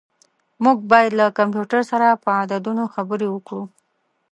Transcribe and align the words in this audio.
موږ 0.63 0.77
باید 0.91 1.11
له 1.19 1.25
کمپیوټر 1.39 1.81
سره 1.91 2.07
په 2.23 2.29
عددونو 2.41 2.83
خبرې 2.93 3.27
وکړو. 3.31 3.63